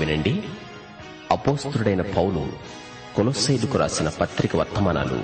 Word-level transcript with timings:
వినండి. 0.00 0.34
అపోస్తుడైన 1.30 2.02
పౌలు 2.02 2.42
కొలొస్సైదుకు 3.16 3.78
రాసిన 3.78 4.08
పత్రిక 4.08 4.56
వర్తమానాలు. 4.56 5.18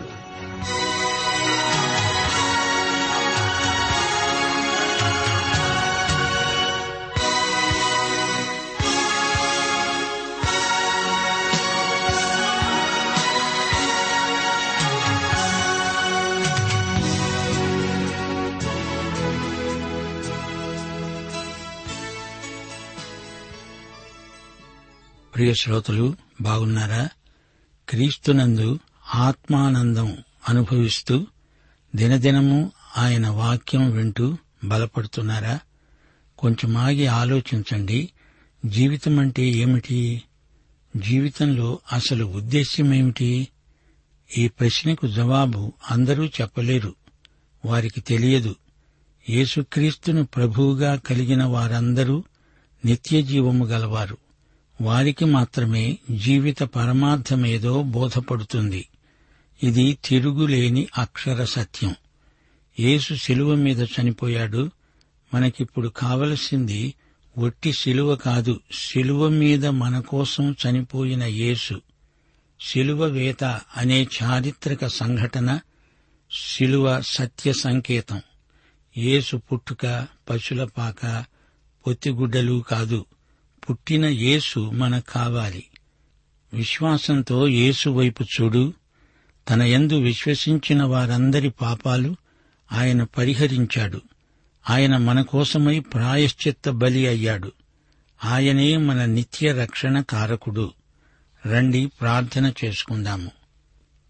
ప్రియ 25.37 25.55
శ్రోతలు 25.55 26.17
బాగున్నారా? 26.41 27.09
క్రీస్తునందు 27.89 28.79
ఆత్మానందం 29.15 30.17
అనుభవిస్తూ 30.48 31.27
దినదినము 31.97 32.73
ఆయన 32.98 33.29
వాక్యం 33.29 33.91
వింటూ 33.91 34.37
బలపడుతున్నారా? 34.64 35.61
కొంచెం 36.39 36.77
ఆగి 36.77 37.07
ఆలోచించండి. 37.07 38.12
జీవితం 38.67 39.19
అంటే 39.19 39.42
ఏమిటి? 39.42 40.23
జీవితంలో 40.97 41.79
అసలు 41.92 42.25
ఉద్దేశ్యమేమిటి? 42.25 43.48
ఈ 44.39 44.48
ప్రశ్నకు 44.48 45.09
జవాబు 45.09 45.73
అందరూ 45.91 46.27
చెప్పలేరు. 46.27 46.95
వారికి 47.64 48.01
తెలియదు. 48.01 48.57
యేసుక్రీస్తును 49.31 50.25
ప్రభువుగా 50.25 50.97
కలిగిన 50.97 51.45
వారందరూ 51.45 52.25
నిత్య 52.85 53.23
జీవము 53.23 53.64
గలవారు. 53.64 54.19
వారికి 54.81 55.25
మాత్రమే 55.25 55.98
జీవిత 56.11 56.63
పరమార్థమేదో 56.63 57.83
బోధపడుతుంది. 57.83 58.89
ఇది 59.63 59.98
తిరుగులేని 60.05 60.87
అక్షర 60.98 61.45
సత్యం. 61.45 61.95
యేసు 62.81 63.14
శిలువ 63.14 63.55
మీద 63.55 63.83
చనిపోయాడు. 63.83 64.70
మనకిప్పుడు 65.35 65.89
కావలసింది 65.89 66.95
ఒట్టి 67.39 67.73
శిలువ 67.73 68.17
కాదు 68.17 68.61
శిలువ 68.73 69.29
మీద 69.29 69.67
మన 69.67 70.01
కోసం 70.01 70.57
చనిపోయిన 70.67 71.23
యేసు. 71.23 71.81
శిలువ 72.61 73.05
వేత 73.05 73.45
అనే 73.77 74.08
చారిత్రక 74.23 74.87
సంఘటన 74.87 75.61
శిలువ 76.31 77.03
సత్య 77.07 77.53
సంకేతం. 77.53 78.23
యేసు 78.98 79.37
పుట్టుక 79.37 80.07
పశులపాక 80.31 81.25
పొత్తిగుడ్డలు 81.87 82.64
కాదు. 82.70 83.07
పుట్టిన 83.70 84.04
యేసు 84.04 84.60
మనకు 84.60 85.10
కావాలి 85.10 85.66
విశ్వాసంతో 86.54 87.48
యేసు 87.48 87.90
వైపు 87.90 88.24
చూడు. 88.24 88.74
తన 89.50 89.62
యందు 89.62 89.98
విశ్వసించిన 89.98 90.82
వారందరి 90.82 91.50
పాపాలు 91.50 92.16
ఆయన 92.72 93.02
పరిహరించాడు. 93.02 94.00
ఆయన 94.70 94.96
మన 94.96 95.22
కోసమై 95.22 95.80
ప్రాయశ్చిత్త 95.80 96.70
బలి 96.70 97.06
అయ్యాడు. 97.06 97.52
ఆయనే 98.24 98.77
మన 98.77 99.04
నిత్య 99.04 99.52
రక్షణ 99.52 100.00
కారకుడు. 100.00 100.72
రండి 101.46 101.86
ప్రార్థన 101.86 102.52
చేసుకుందాము. 102.64 103.30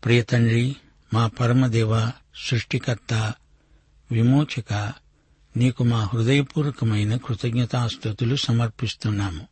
ప్రియతండ్రి 0.05 0.77
మా 1.15 1.27
పరమదేవ 1.27 2.11
సృష్టికర్త 2.37 3.35
విమోచక 4.13 4.93
నీకు 5.57 5.85
మా 5.85 6.11
హృదయపూర్వకమైన 6.15 7.17
కృతజ్ఞతాస్థుతులు 7.17 8.37
సమర్పిస్తున్నాము. 8.37 9.47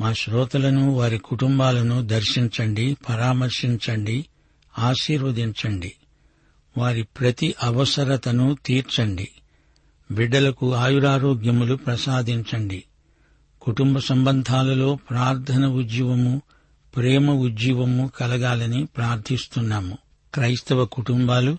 మా 0.00 0.12
శ్రోతలను 0.12 0.90
వారి 0.90 1.18
కుటుంబాలను 1.18 2.06
దర్శించండి 2.06 2.96
పరామర్శించండి 3.08 4.26
ఆశీర్వదించండి. 4.78 5.92
వారి 6.78 7.02
ప్రతి 7.02 7.54
అవసరతను 7.62 8.56
తీర్చండి. 8.66 9.28
బిడ్డలకు 10.10 10.74
ఆయురారోగ్యములు 10.74 11.74
ప్రసాదించండి. 11.74 12.84
కుటుంబ 13.62 13.98
సంబంధాలలో 13.98 14.94
ప్రార్థన 14.94 15.66
ఉజ్జీవము 15.66 16.42
ప్రేమ 16.96 17.30
ఉజ్జీవము 17.30 18.10
కలగాలని 18.16 18.86
ప్రార్థిస్తున్నాము. 18.86 19.98
క్రైస్తవ 20.34 20.84
కుటుంబాలు 20.84 21.58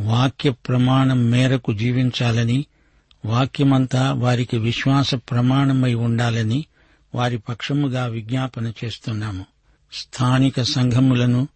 వాక్య 0.00 0.50
ప్రమాణం 0.50 1.30
మేరకు 1.30 1.72
జీవించాలని 1.72 2.64
వాక్యమంతా 3.24 4.12
వారికి 4.12 4.58
విశ్వాస 4.58 5.14
ప్రమాణమై 5.14 5.94
ఉండాలని 5.94 6.64
వారి 7.14 7.38
పక్షముగా 7.38 8.06
విజ్ఞాపన 8.06 8.72
చేస్తున్నాము. 8.84 9.46
స్థానిక 9.92 10.62
సంఘములను 10.62 11.48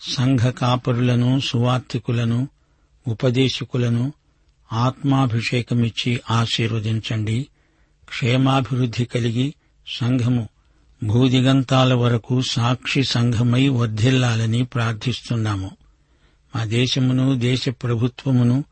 సంఘ 0.00 0.38
కాపరులను 0.38 1.40
సువార్థికులను 1.40 2.48
ఉపదేశకులను 3.08 4.12
ఆత్మాభిషేకమిచ్చి 4.72 6.20
ఆశీర్వదించండి. 6.30 7.46
క్షేమాభివృద్ధి 8.08 9.04
కలిగి 9.04 9.54
సంఘము 9.86 10.48
భూదిగంతాల 11.04 11.94
వరకు 11.94 12.42
సాక్షి 12.42 13.04
సంఘమై 13.04 13.68
వర్ధిల్లాలని 13.68 14.64
ప్రార్థిస్తున్నాము. 14.64 15.70
మా 16.56 16.64
దేశమును 16.64 17.38
దేశ 17.38 17.68
ప్రభుత్వమును 17.68 18.64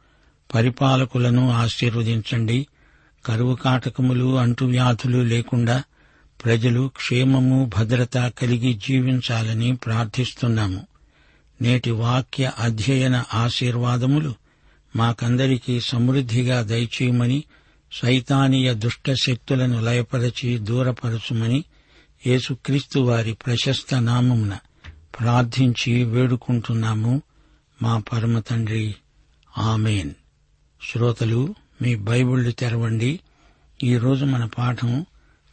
పరిపాలకులను 0.54 1.50
ఆశీర్వదించండి. 1.50 2.66
కరువు 3.24 3.54
కాటకములు 3.54 4.38
అంటువ్యాధులు 4.38 5.18
లేకుండా 5.18 5.82
ప్రజలు 6.44 6.90
క్షేమము 6.96 7.70
భద్రత 7.78 8.32
కలిగి 8.38 8.74
జీవించాలని 8.74 9.76
ప్రార్థిస్తున్నాము. 9.76 10.86
నేటి 11.62 11.90
వాక్య 11.90 12.50
అధ్యయన 12.58 13.24
ఆశీర్వాదములు 13.34 14.34
మాకందరికీ 14.96 15.80
సమృద్దిగా 15.80 16.62
దయచేయమని 16.62 17.44
సైతానీయ 17.92 18.74
దుష్ట 18.74 19.12
శక్తులను 19.12 19.84
లయపరచి 19.84 20.58
దూరపరచుమని 20.58 21.64
యేసుక్రీస్తు 22.26 22.98
వారి 22.98 23.32
ప్రశస్త 23.32 23.94
నామమున 23.94 24.58
ప్రార్థించి 25.20 26.04
వేడుకుంటున్నాము. 26.04 27.22
మా 27.82 28.02
పరమతండ్రి 28.12 28.94
ఆమెన్. 29.58 30.10
శ్రోతలు 30.82 31.54
మీ 31.82 31.96
బైబిళ్ళు 31.96 32.50
తెరవండి. 32.50 33.20
ఈరోజు 33.82 34.24
మన 34.24 34.44
పాఠం 34.44 35.06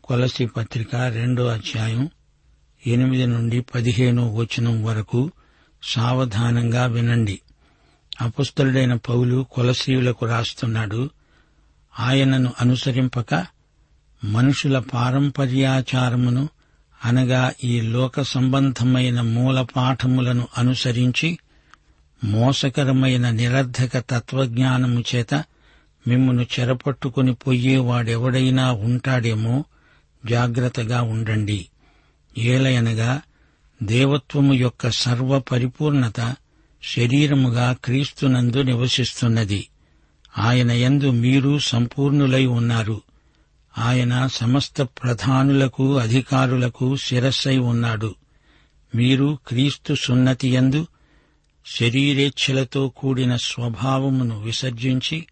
కొలసి 0.03 0.45
పత్రిక 0.45 0.95
రెండో 0.95 1.45
అధ్యాయం 1.45 2.09
ఎనిమిది 2.87 3.27
నుండి 3.27 3.61
పదిహేనో 3.61 4.33
వచనం 4.33 4.83
వరకు 4.83 5.31
సావధానంగా 5.83 6.85
వినండి. 6.85 7.41
అపుస్తలుడైన 8.21 8.93
పౌలు 8.93 9.45
కొలసీయులకు 9.51 10.25
రాస్తున్నాడు 10.25 11.09
ఆయనను 11.99 12.53
అనుసరింపక 12.61 13.45
మనుషుల 14.23 14.79
పారంపర్యాచారమును 14.79 16.49
అనగా 17.05 17.53
ఈ 17.63 17.81
లోక 17.81 18.21
సంబంధమైన 18.21 19.21
మూల 19.21 19.61
పాఠములను 19.61 20.47
అనుసరించి 20.57 21.37
మోసకరమైన 22.23 23.29
నిరర్ధక 23.29 23.97
తత్వజ్ఞానము 23.97 25.03
చేత 25.15 25.33
మిమ్మను 26.07 26.45
చెరపట్టుకుని 26.59 27.33
పోయేవాడెవడైనా 27.33 28.71
ఉంటాడేమో 28.71 29.63
జాగ్రత్తగా 30.25 31.01
ఉండండి. 31.01 31.67
ఏలయనగా 32.37 33.21
దేవత్వము 33.83 34.53
యొక్క 34.53 34.89
సర్వ 34.89 35.39
పరిపూర్ణత 35.39 36.35
శరీరముగా 36.97 37.75
క్రీస్తునందు 37.85 38.61
నివసిస్తున్నది. 38.61 39.67
ఆయన 40.37 40.71
యందు 40.71 41.11
మీరు 41.11 41.59
సంపూర్ణులై 41.59 42.45
ఉన్నారు. 42.45 43.01
ఆయన 43.77 44.27
సమస్త 44.27 44.81
ప్రధానులకు 44.81 45.97
అధికారులకు 45.97 46.95
శిరస్సై 46.97 47.57
ఉన్నాడు. 47.57 48.15
మీరు 48.95 49.37
క్రీస్తు 49.47 49.93
సున్నతి 49.93 50.49
యందు 50.49 50.87
శరీరేచ్ఛలతో 51.75 52.89
కూడిన 52.89 53.35
స్వభావమును 53.35 54.41
విసర్జించి 54.41 55.27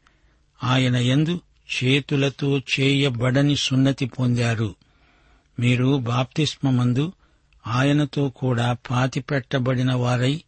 ఆయన 0.63 0.95
యందు 0.95 1.41
చేతులతో 1.75 2.57
చేయబడని 2.57 3.55
సున్నతి 3.55 4.05
పొందారు. 4.05 4.75
మీరు 5.59 5.97
బాప్తిస్మమందు 5.97 7.13
ఆయనతో 7.67 8.29
కూడా 8.29 8.77
పాతిపెట్టబడిన 8.91 9.93
వారై 9.93 10.41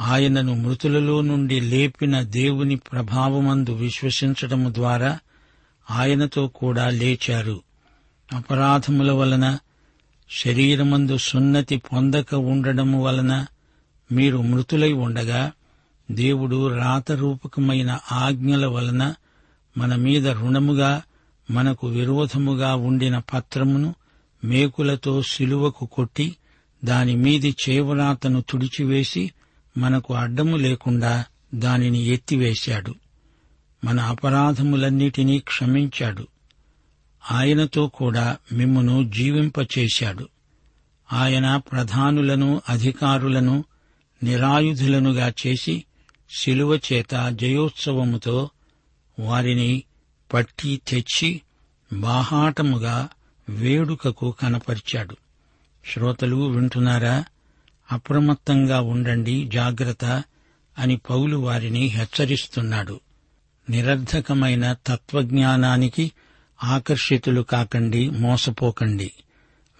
ఆయనను 0.00 0.54
మృతులలో 0.54 1.20
నుండి 1.20 1.60
లేపిన 1.60 2.22
దేవుని 2.22 2.76
ప్రభావమందు 2.76 3.72
విశ్వసించటము 3.72 4.74
ద్వారా 4.74 5.18
ఆయనతో 5.90 6.48
కూడా 6.48 6.90
లేచారు. 6.90 7.62
అపరాధముల 8.32 9.12
వలన 9.12 9.58
శరీరమందు 10.30 11.16
సున్నతి 11.16 11.76
పొందక 11.76 12.34
ఉండడము 12.34 13.04
వలన 13.04 13.46
మీరు 14.12 14.38
మృతులై 14.42 14.92
ఉండగా 14.92 15.52
దేవుడు 16.10 16.76
రాతరూపకమైన 16.76 17.98
ఆజ్ఞల 18.12 18.66
వలన 18.66 19.14
మన 19.78 19.94
మీద 19.94 20.28
రుణముగా 20.28 21.02
మనకు 21.50 21.86
విరోధముగా 21.86 22.74
ఉండిన 22.74 23.18
పత్రమును 23.18 23.94
మేకులతో 24.44 25.22
సిలువకు 25.22 25.86
కొట్టి 25.86 26.36
దాని 26.84 27.16
మీది 27.16 27.56
చేవరాతను 27.68 28.44
తుడిచివేసి 28.50 29.30
మనకు 29.78 30.14
అడ్డము 30.14 30.56
లేకుండా 30.56 31.24
దానిని 31.54 31.98
ఎత్తివేశాడు. 31.98 32.94
మన 33.84 34.00
అపరాధములన్నిటినీ 34.00 35.38
క్షమించాడు. 35.38 36.26
ఆయనతో 37.30 37.88
కూడా 37.88 38.36
మిమ్మును 38.52 39.10
జీవింపచేశాడు. 39.10 40.28
ఆయన 41.12 41.56
ప్రధానులను 41.56 42.62
అధికారులను 42.68 43.64
నిరాయుధులనుగా 44.22 45.32
చేసి 45.46 45.84
శిలువ 46.38 46.76
చేత 46.76 47.28
జయోత్సవముతో 47.28 48.50
వారిని 49.18 49.82
పట్టి 50.32 50.80
తెచ్చి 50.88 51.40
బాహాటముగా 51.92 53.08
వేడుకకు 53.48 54.34
కనపరిచాడు. 54.42 55.16
శ్రోతలు 55.92 56.36
వింటున్నారా? 56.36 57.24
అప్రమత్తంగా 57.92 58.80
ఉండండి 58.80 59.44
జాగ్రత్త 59.44 60.24
అని 60.78 60.96
పౌలు 60.96 61.36
వారిని 61.36 61.86
హెచ్చరిస్తున్నాడు. 61.86 63.00
నిరర్ధకమైన 63.70 64.72
తత్వజ్ఞానానికి 64.86 66.12
ఆకర్షితులు 66.64 67.42
కాకండి 67.42 68.10
మోసపోకండి. 68.10 69.12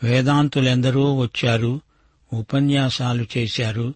వేదాంతులెందరో 0.02 1.16
వచ్చారు 1.16 1.80
ఉపన్యాసాలు 2.32 3.26
చేశారు 3.36 3.94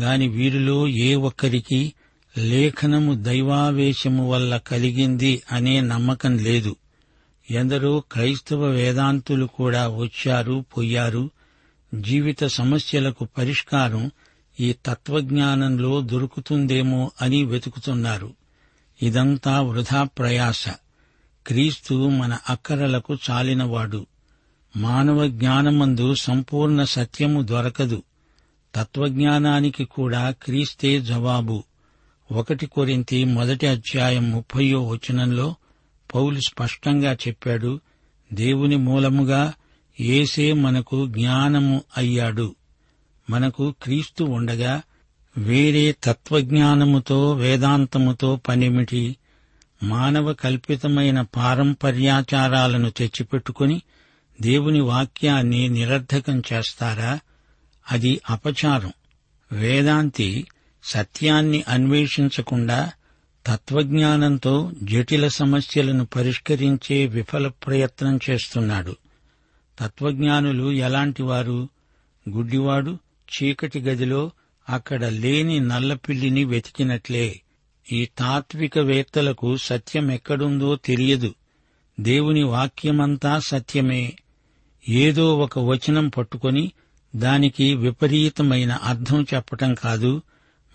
గాని 0.00 0.28
వీరిలో 0.28 0.88
ఏ 0.88 1.14
ఒక్కరికి 1.14 1.92
లేఖనము 2.38 3.14
దైవావేశము 3.14 4.30
వల్ల 4.30 4.56
కలిగింది 4.56 5.42
అనే 5.52 5.80
నమ్మకం 5.80 6.38
లేదు. 6.38 6.76
ఎందరో 7.50 8.00
క్రైస్తవ 8.12 8.64
వేదాంతులు 8.64 9.46
కూడా 9.46 9.88
వచ్చారు 9.88 10.64
పోయారు. 10.76 11.30
జీవిత 12.00 12.44
సమస్యలకు 12.44 13.28
పరిష్కారం 13.38 14.10
ఈ 14.60 14.74
తత్వజ్ఞానంలో 14.86 16.00
దొరుకుతుందేమో 16.00 17.10
అని 17.22 17.44
వెతుకుతున్నారు. 17.44 18.34
ఇదంతా 19.02 19.60
వృధా 19.60 20.02
ప్రయాస. 20.02 20.68
క్రీస్తు 21.46 22.08
మన 22.08 22.38
అక్కరలకు 22.48 23.16
చాలినవాడు. 23.30 24.06
మానవ 24.76 25.26
జ్ఞానమందు 25.28 26.14
సంపూర్ణ 26.14 26.84
సత్యము 26.84 27.42
దొరకదు. 27.42 28.02
తత్వజ్ఞానానికి 28.74 29.84
కూడా 29.84 30.30
క్రీస్తే 30.30 31.00
జవాబు. 31.00 31.64
ఒకటి 32.32 32.66
కొరింతి 32.66 33.24
మొదటి 33.24 33.66
అధ్యాయం 33.66 34.30
ముప్పయో 34.30 34.88
వచనంలో 34.88 35.54
పౌలు 36.14 36.40
స్పష్టంగా 36.40 37.12
చెప్పాడు 37.12 37.80
దేవుని 38.32 38.76
మూలముగా 38.76 39.52
ఏసే 40.00 40.52
మనకు 40.52 41.06
జ్ఞానము 41.06 41.82
అయ్యాడు. 41.96 42.54
మనకు 43.30 43.74
క్రీస్తు 43.82 44.24
ఉండగా 44.24 44.82
వేరే 45.38 45.96
తత్వజ్ఞానముతో 46.04 47.32
వేదాంతముతో 47.32 48.36
పనిమిటి 48.48 49.16
మానవ 49.82 50.32
కల్పితమైన 50.32 51.20
పారంపర్యాచారాలను 51.20 52.90
తెచ్చిపెట్టుకుని 52.90 53.82
దేవుని 54.40 54.80
వాక్యాన్ని 54.80 55.68
నిరర్ధకం 55.68 56.42
చేస్తారా? 56.52 57.20
అది 57.92 58.20
అపచారం. 58.30 58.92
వేదాంతి 59.52 60.46
సత్యాన్ని 60.84 61.64
అన్వేషించకుండా 61.68 62.92
తత్వజ్ఞానంతో 63.46 64.72
జటిల 64.82 65.28
సమస్యలను 65.28 66.06
పరిష్కరించే 66.06 67.06
విఫల 67.06 67.48
ప్రయత్నం 67.48 68.18
చేస్తున్నాడు. 68.30 68.96
తత్వజ్ఞానులు 69.78 70.72
ఎలాంటివారు 70.72 71.68
గుడ్డివాడు 72.30 72.98
చీకటి 73.34 73.80
గదిలో 73.80 74.30
అక్కడ 74.68 75.04
లేని 75.04 75.60
నల్లపిల్లిని 75.60 76.44
వెతికినట్లే. 76.44 77.40
ఈ 77.92 78.08
తాత్వికవేత్తలకు 78.18 79.56
సత్యం 79.56 80.10
ఎక్కడుందో 80.10 80.76
తెలియదు. 80.76 81.34
దేవుని 82.00 82.42
వాక్యమంతా 82.42 83.38
సత్యమే. 83.38 84.12
ఏదో 84.88 85.38
ఒక 85.38 85.58
వచనం 85.58 86.08
పట్టుకొని 86.08 86.72
దానికి 87.16 87.74
విపరీతమైన 87.74 88.72
అర్థం 88.72 89.26
చెప్పటం 89.34 89.74
కాదు. 89.74 90.22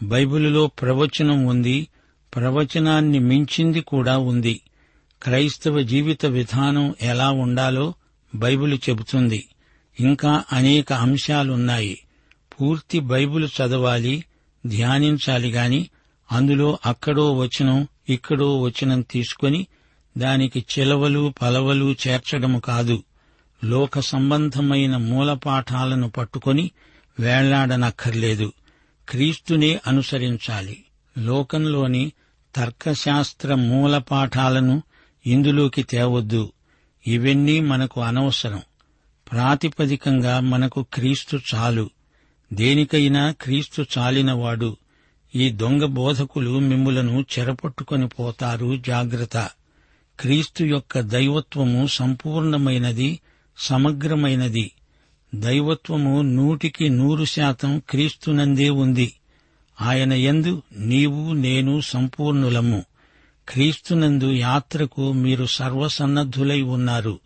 బైబిలులో 0.03 0.67
ప్రవచనం 0.67 1.45
ఉంది. 1.45 1.87
ప్రవచనాన్ని 2.35 3.19
మించింది 3.19 3.81
కూడా 3.81 4.17
ఉంది. 4.17 4.61
క్రైస్తవ 5.23 5.81
జీవిత 5.81 6.25
విధానం 6.25 6.95
ఎలా 7.01 7.31
ఉండాలో 7.31 7.93
బైబిలు 8.35 8.75
చెబుతుంది. 8.75 9.45
ఇంకా 9.99 10.43
అనేక 10.53 10.93
అంశాలున్నాయి. 10.93 11.99
పూర్తి 12.61 12.99
బైబిల్ 12.99 13.47
చదవాలి 13.47 14.23
ధ్యానించాలి 14.65 15.51
గాని 15.51 15.89
అందులో 16.31 16.79
అక్కడో 16.85 17.33
వచనం 17.33 17.87
ఇక్కడో 18.09 18.61
వచనం 18.61 19.01
తీసుకొని 19.01 19.67
దానికి 20.17 20.65
చిలవలు 20.79 21.33
పలవలు 21.41 21.95
చేర్చడము 22.07 22.59
కాదు. 22.59 23.03
లోక 23.63 23.99
సంబంధమైన 23.99 24.97
మూలపాఠాలను 24.97 26.09
పట్టుకొని 26.09 26.71
వేళ్ళాడనక్కర్లేదు. 27.19 28.53
క్రీస్తునే 29.09 29.79
అనుసరించాలి. 29.87 30.83
లోకంలోని 31.17 32.11
తర్కశాస్త్ర 32.55 33.53
మూలపాఠాలను 33.53 34.83
ఇందులోకి 35.27 35.83
తేవద్దు. 35.83 36.51
ఇవన్నీ 37.07 37.59
మనకు 37.59 38.01
అనవసరం. 38.01 38.61
ప్రాతిపదికంగా 39.31 40.39
మనకు 40.39 40.85
క్రీస్తు 40.93 41.39
చాలు. 41.55 41.89
దేనికైనా 42.53 43.31
క్రీస్తు 43.41 43.85
చాలినవాడు. 43.97 44.77
ఈ 45.35 45.49
దొంగ 45.49 45.85
బోధకులు 45.85 46.59
మిమ్ములను 46.59 47.25
చెరపట్టుకొని 47.39 48.07
పోతారు 48.07 48.77
జాగ్రత్త. 48.77 49.49
క్రీస్తు 50.19 50.63
యొక్క 50.63 50.99
దైవత్వము 50.99 51.87
సంపూర్ణమైనది 51.87 53.19
సమగ్రమైనది. 53.59 54.71
దైవత్వము 55.35 56.21
నూటికి 56.21 56.89
నూరు 56.89 57.25
శాతం 57.25 57.81
క్రీస్తునందే 57.89 58.69
ఉంది. 58.69 59.13
ఆయన 59.81 60.13
యందు 60.13 60.61
నీవు 60.77 61.33
నేను 61.33 61.81
సంపూర్ణులము. 61.81 62.85
క్రీస్తునందు 63.49 64.31
యాత్రకు 64.31 65.13
మీరు 65.13 65.45
సర్వసన్నద్ధులై 65.45 66.61
ఉన్నారు. 66.61 67.19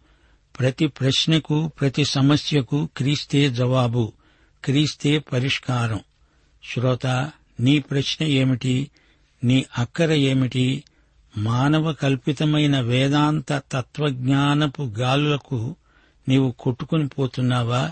ప్రతి 0.60 0.88
ప్రశ్నకు 0.88 1.68
ప్రతి 1.68 2.06
సమస్యకు 2.06 2.90
క్రీస్తే 2.98 3.50
జవాబు 3.50 4.14
క్రీస్తే 4.66 5.18
పరిష్కారం. 5.18 6.00
శ్రోత 6.74 7.32
నీ 7.60 7.80
ప్రశ్న 7.80 8.26
ఏమిటి? 8.26 8.92
నీ 9.44 9.66
అక్కర 9.78 10.12
ఏమిటి? 10.12 10.84
మానవ 11.38 11.94
కల్పితమైన 11.94 12.80
వేదాంత 12.80 13.54
తత్వజ్ఞానపు 13.72 14.82
గాలులకు 14.84 15.76
నీవు 16.30 16.52
కొట్టుకుని 16.60 17.08
పోతున్నావా? 17.08 17.92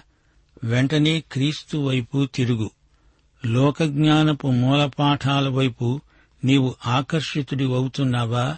వెంటనే 0.64 1.24
క్రీస్తు 1.32 1.78
వైపు 1.78 2.26
తిరుగు. 2.26 2.72
లోకజ్ఞానపు 3.46 4.48
మూలపాఠాల 4.48 5.48
వైపు 5.48 6.02
నీవు 6.46 6.76
ఆకర్షితుడి 6.86 7.64
అవుతున్నావా? 7.64 8.58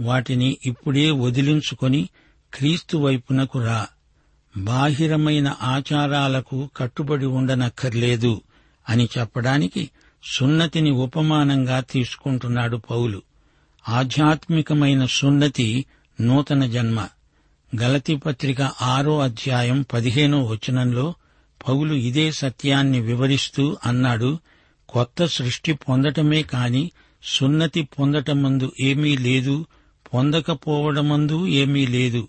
వాటిని 0.00 0.58
ఇప్పుడే 0.66 1.10
వదిలించుకొని 1.10 2.08
క్రీస్తు 2.54 2.96
వైపునకు 2.96 3.58
రా. 3.58 3.86
బాహిరమైన 4.56 5.56
ఆచారాలకు 5.62 6.70
కట్టుబడి 6.76 7.26
ఉండనక్కర్లేదు 7.26 8.40
అని 8.88 9.08
చెప్పడానికి 9.18 9.90
సున్నతిని 10.32 10.90
ఉపమానంగా 10.90 11.80
తీసుకుంటున్నాడు 11.80 12.76
పౌలు. 12.76 13.22
ఆధ్యాత్మికమైన 13.88 15.06
సున్నతి 15.06 15.84
నూతన 16.20 16.66
జన్మ. 16.66 17.08
గలతి 17.76 18.16
పత్రిక 18.16 18.62
ఆరో 18.62 19.20
అధ్యాయం 19.20 19.84
పదిహేనో 19.92 20.44
వచనంలో 20.44 21.14
పౌలు 21.68 21.94
ఇదే 21.94 22.32
సత్యాన్ని 22.32 23.00
వివరిస్తూ 23.00 23.76
అన్నాడు 23.86 24.38
కొత్త 24.88 25.26
సృష్టి 25.26 25.72
పొందటమే 25.72 26.42
కాని 26.42 26.90
సున్నతి 27.22 27.82
పొందటమందు 27.82 28.72
ఏమీ 28.80 29.16
లేదు 29.16 29.66
పొందకపోవడమందు 30.14 31.46
ఏమీ 31.46 31.86
లేదు. 31.86 32.28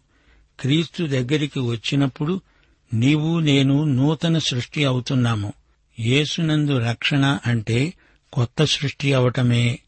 క్రీస్తు 0.60 1.04
దగ్గరికి 1.04 1.60
వచ్చినప్పుడు 1.60 2.42
నీవు 2.94 3.40
నేను 3.40 3.84
నూతన 3.84 4.38
సృష్టి 4.38 4.86
అవుతున్నాము. 4.86 5.54
యేసునందు 6.00 6.78
రక్షణ 6.78 7.40
అంటే 7.46 7.94
కొత్త 8.34 8.64
సృష్టి 8.64 9.14
అవటమే. 9.14 9.80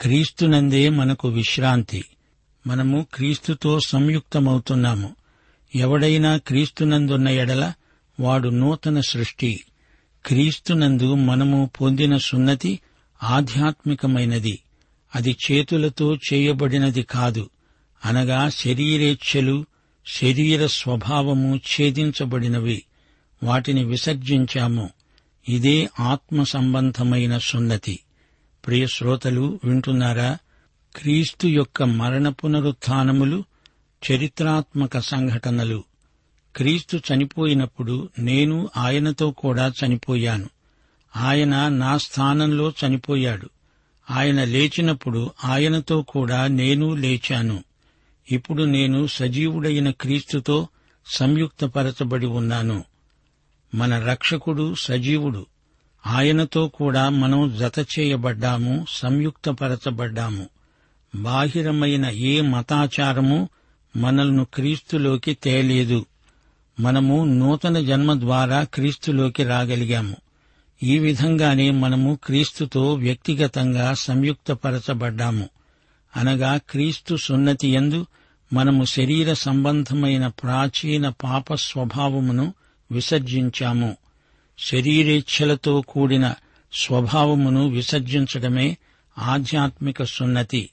క్రీస్తునందే 0.00 0.88
మనకు 0.88 1.28
విశ్రాంతి. 1.28 2.04
మనము 2.66 3.06
క్రీస్తుతో 3.14 3.80
సంయుక్తమవుతున్నాము. 3.80 5.16
ఎవడైనా 5.74 6.36
క్రీస్తునందున్న 6.36 7.28
ఎడల 7.28 7.72
వాడు 8.20 8.48
నూతన 8.48 9.00
సృష్టి. 9.00 9.64
క్రీస్తునందు 10.26 11.14
మనము 11.14 11.70
పొందిన 11.80 12.16
సున్నతి 12.16 12.80
ఆధ్యాత్మికమైనది. 13.22 14.58
అది 15.14 15.36
చేతులతో 15.50 16.16
చేయబడినది 16.16 17.02
కాదు. 17.02 17.50
అనగా 18.04 18.48
శరీరేచ్ఛలు 18.48 19.66
శరీర 20.06 20.66
స్వభావము 20.66 21.56
ఛేదించబడినవి. 21.56 22.82
వాటిని 23.42 23.84
విసర్జించాము. 23.84 24.90
ఇదే 25.48 25.88
ఆత్మ 26.00 26.42
సంబంధమైన 26.42 27.38
సున్నతి. 27.38 27.98
ప్రియ 28.66 28.86
శ్రోతలు 28.86 29.60
వింటున్నారా? 29.64 30.38
క్రీస్తు 30.96 31.46
యొక్క 31.46 31.82
మరణ 31.82 32.28
పునరుత్నములు 32.28 33.44
చరిత్రాత్మక 34.10 34.98
సంఘటనలు. 34.98 35.84
క్రీస్తు 36.56 36.96
చనిపోయినప్పుడు 36.96 38.08
నేను 38.18 38.68
ఆయనతో 38.76 39.30
కూడా 39.30 39.72
చనిపోయాను. 39.84 40.48
ఆయన 41.16 41.68
నా 41.68 41.98
స్థానంలో 41.98 42.72
చనిపోయాడు. 42.86 43.50
ఆయన 44.10 44.44
లేచినప్పుడు 44.44 45.30
ఆయనతో 45.44 46.02
కూడా 46.02 46.46
నేను 46.46 46.94
లేచాను. 46.94 47.64
ఇప్పుడు 48.30 48.62
నేను 48.62 49.06
సజీవుడైన 49.06 49.90
క్రీస్తుతో 49.90 50.68
సంయుక్తపరచబడి 51.06 52.26
ఉన్నాను. 52.26 52.84
మన 53.74 53.98
రక్షకుడు 53.98 54.74
సజీవుడు. 54.74 55.46
ఆయనతో 56.06 56.68
కూడా 56.68 57.08
మనం 57.08 57.56
జత 57.58 57.86
చేయబడ్డాము 57.98 58.86
సంయుక్తపరచబడ్డాము. 58.88 60.48
బాహిరమైన 61.14 62.06
ఏ 62.06 62.40
మతాచారము 62.40 63.48
మనల్ని 63.96 64.44
క్రీస్తులోకి 64.54 65.34
తేలేదు. 65.34 66.06
మనము 66.80 67.24
నూతన 67.24 67.86
జన్మ 67.86 68.20
ద్వారా 68.20 68.64
క్రీస్తులోకి 68.64 69.44
రాగలిగాము. 69.44 70.16
ఈ 70.82 70.98
విధంగానే 70.98 71.70
మనము 71.70 72.18
క్రీస్తుతో 72.24 72.94
వ్యక్తిగతంగా 72.94 73.94
సంయుక్తపరచబడ్డాము. 73.94 75.48
అనగా 76.16 76.60
క్రీస్తు 76.70 77.16
సున్నతి 77.16 77.68
యందు 77.68 78.06
మనము 78.52 78.84
శరీర 78.84 79.32
సంబంధమైన 79.32 80.26
ప్రాచీన 80.26 81.08
పాప 81.08 81.54
స్వభావమును 81.54 82.54
విసర్జించాము. 82.92 83.96
శరీరేచ్ఛలతో 84.58 85.80
కూడిన 85.80 86.34
స్వభావమును 86.72 87.68
విసర్జించడమే 87.68 88.76
ఆధ్యాత్మిక 89.18 90.02
సున్నతి. 90.04 90.70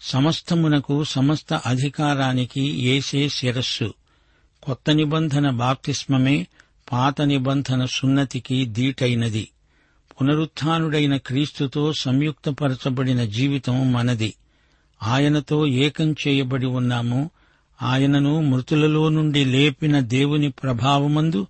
సమస్తమునకు 0.00 1.04
సమస్త 1.04 1.54
అధికారానికి 1.54 2.60
ఏసే 2.60 3.28
శిరస్సు. 3.28 3.94
కొత్త 4.62 4.90
నిబంధన 4.90 5.50
బాప్తిస్మమే 5.50 6.46
పాత 6.92 7.22
నిబంధన 7.22 7.84
సున్నతికి 7.84 8.66
దీటైనది 8.66 9.48
పునరుత్డైన 10.20 11.16
క్రీస్తుతో 11.16 11.92
సంయుక్తపరచబడిన 11.92 13.24
జీవితం 13.24 13.92
మనది. 13.92 14.34
ఆయనతో 15.02 15.66
ఏకం 15.66 16.14
చేయబడి 16.28 16.66
ఉన్నాము. 16.66 17.30
ఆయనను 17.82 18.40
మృతులలో 18.40 19.08
నుండి 19.08 19.44
లేపిన 19.44 20.00
దేవుని 20.00 20.50
ప్రభావమందు 20.50 21.46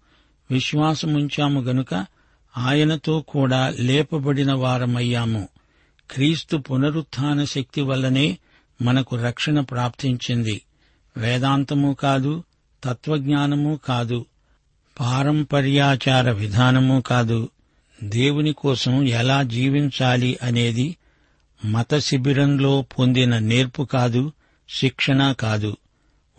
విశ్వాసముంచాము 0.51 1.61
గనుక 1.61 2.07
ఆయనతో 2.59 3.21
కూడా 3.21 3.75
లేపబడిన 3.79 4.53
వారమయ్యాము. 4.53 5.49
క్రీస్తు 6.11 6.57
పునరుత్థాన 6.57 7.45
శక్తి 7.45 7.81
వల్లనే 7.81 8.39
మనకు 8.83 9.17
రక్షణ 9.17 9.61
ప్రాప్తించింది. 9.61 10.63
వేదాంతము 11.17 11.95
కాదు 11.95 12.45
తత్వజ్ఞానము 12.85 13.81
కాదు 13.85 14.27
పారంపర్యాచార 15.01 16.31
విధానము 16.31 17.01
కాదు. 17.01 17.49
దేవుని 18.05 18.53
కోసం 18.53 19.09
ఎలా 19.09 19.43
జీవించాలి 19.43 20.39
అనేది 20.43 20.97
మత 21.65 21.99
శిబిరంలో 21.99 22.83
పొందిన 22.83 23.39
నేర్పు 23.39 23.83
కాదు 23.83 24.33
శిక్షణ 24.69 25.33
కాదు. 25.33 25.77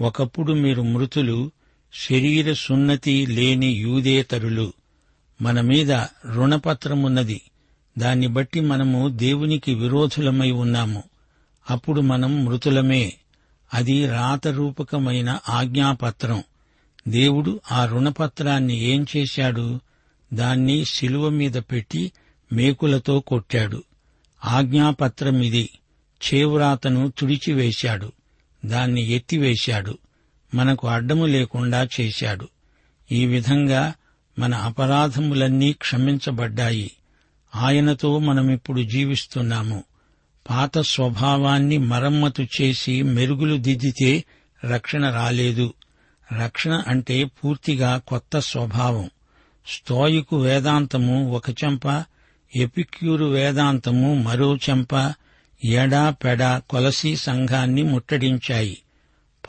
ఒకప్పుడు 0.01 0.53
మీరు 0.53 0.81
మృతులు 0.81 1.51
శరీర 2.09 2.53
సున్నతి 2.53 3.25
లేని 3.25 3.67
యూదేతరులు. 3.67 4.73
మన 5.41 5.61
మీద 5.61 5.91
రుణపత్రమున్నది. 6.33 7.41
దాన్ని 7.97 8.27
బట్టి 8.27 8.59
మనము 8.59 9.09
దేవునికి 9.09 9.75
విరోధులమై 9.75 10.51
ఉన్నాము. 10.51 11.03
అప్పుడు 11.69 12.01
మనం 12.01 12.45
మృతులమే. 12.45 13.13
అది 13.73 14.07
రాతరూపకమైన 14.07 15.39
ఆజ్ఞాపత్రం. 15.49 16.43
దేవుడు 17.07 17.59
ఆ 17.71 17.85
రుణపత్రాన్ని 17.85 18.79
ఏం 18.79 19.05
చేశాడు? 19.17 19.79
దాన్ని 20.33 20.85
శిలువ 20.85 21.29
మీద 21.29 21.53
పెట్టి 21.53 22.11
మేకులతో 22.53 23.19
కొట్టాడు. 23.19 23.83
ఆజ్ఞాపత్రమిది. 24.45 25.69
చేవ్రాతను 26.33 27.13
తుడిచివేశాడు. 27.17 28.11
దాన్ని 28.65 29.01
ఎత్తివేశాడు. 29.01 29.97
మనకు 30.55 30.87
అడ్డము 30.87 31.25
లేకుండా 31.25 31.87
చేశాడు. 32.01 32.47
ఈ 33.11 33.25
విధంగా 33.25 33.93
మన 34.39 34.53
అపరాధములన్నీ 34.53 35.73
క్షమించబడ్డాయి. 35.73 36.91
ఆయనతో 37.55 38.19
మనమిప్పుడు 38.19 38.81
జీవిస్తున్నాము. 38.81 39.83
పాత 40.49 40.79
స్వభావాన్ని 40.79 41.77
మరమ్మతు 41.77 42.47
చేసి 42.61 43.01
మెరుగులు 43.01 43.57
దిద్దితే 43.57 44.23
రక్షణ 44.65 45.09
రాలేదు. 45.09 45.73
రక్షణ 46.43 46.83
అంటే 46.87 47.23
పూర్తిగా 47.23 48.01
కొత్త 48.07 48.39
స్వభావం. 48.39 49.09
స్తోయికు 49.67 50.41
వేదాంతము 50.41 51.31
ఒక 51.31 51.49
చెంప 51.49 52.03
ఎపిక్యూరు 52.55 53.25
వేదాంతము 53.25 54.13
మరో 54.13 54.55
చెంప 54.55 55.13
ఎడా 55.65 56.09
పెడ 56.09 56.61
కొలసి 56.69 57.15
సంఘాన్ని 57.15 57.83
ముట్టడించాయి. 57.83 58.77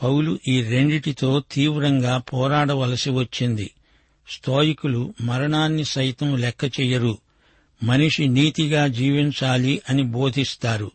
పౌలు 0.03 0.39
ఈ 0.47 0.61
రెండిటితో 0.61 1.43
తీవ్రంగా 1.51 2.17
పోరాడవలసి 2.17 3.09
వచ్చింది. 3.09 3.71
స్తోయికులు 4.29 5.13
మరణాన్ని 5.21 5.83
సైతం 5.83 6.35
లెక్క 6.35 6.65
చెయ్యరు 6.65 7.17
మనిషి 7.83 8.27
నీతిగా 8.27 8.87
జీవించాలి 8.87 9.81
అని 9.89 10.03
బోధిస్తారు. 10.03 10.91